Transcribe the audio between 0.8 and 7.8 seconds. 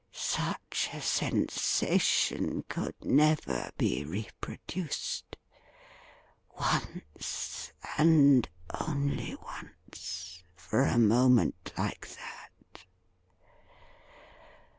a sensation could never be reproduced. Once,